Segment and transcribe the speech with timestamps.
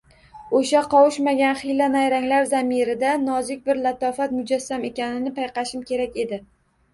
[0.59, 6.43] O ‘sha qovushmagan hiyla-nayranglar zamirida nozik bir lalofat mujassam ekanini payqashim kerak edi.